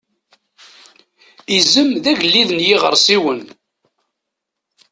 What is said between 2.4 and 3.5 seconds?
n yiɣersiwen.